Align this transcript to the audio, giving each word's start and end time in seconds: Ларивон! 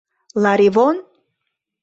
Ларивон! 0.43 0.95